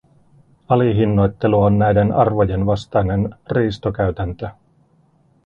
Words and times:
Alihinnoittelu 0.69 1.61
on 1.63 1.79
näiden 1.79 2.11
arvojen 2.13 2.65
vastainen 2.65 3.35
riistokäytäntö. 3.51 4.49